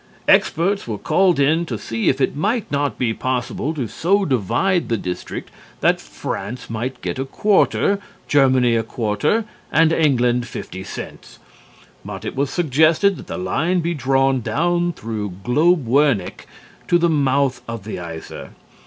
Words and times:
Experts 0.27 0.87
were 0.87 0.97
called 0.97 1.39
in 1.39 1.63
to 1.67 1.77
see 1.77 2.09
if 2.09 2.19
it 2.19 2.35
might 2.35 2.71
not 2.71 2.97
be 2.97 3.13
possible 3.13 3.71
to 3.75 3.87
so 3.87 4.25
divide 4.25 4.89
the 4.89 4.97
district 4.97 5.51
that 5.79 6.01
France 6.01 6.71
might 6.71 7.03
get 7.03 7.19
a 7.19 7.25
quarter, 7.25 7.99
Germany 8.27 8.75
a 8.75 8.81
quarter 8.81 9.45
and 9.71 9.93
England 9.93 10.47
fifty 10.47 10.83
cents. 10.83 11.37
It 12.23 12.35
was 12.35 12.49
suggested 12.49 13.15
that 13.17 13.27
the 13.27 13.37
line 13.37 13.81
be 13.81 13.93
drawn 13.93 14.41
down 14.41 14.91
through 14.93 15.33
Globe 15.43 15.85
Wernicke 15.85 16.47
to 16.87 16.97
the 16.97 17.07
mouth 17.07 17.61
of 17.67 17.83
the 17.83 17.99
Iser. 17.99 18.53